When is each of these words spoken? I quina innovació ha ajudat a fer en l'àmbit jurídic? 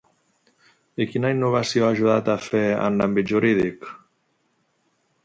I 1.03 1.05
quina 1.09 1.29
innovació 1.33 1.85
ha 1.87 1.91
ajudat 1.97 2.31
a 2.37 2.37
fer 2.45 2.63
en 2.87 2.97
l'àmbit 3.03 3.29
jurídic? 3.33 3.87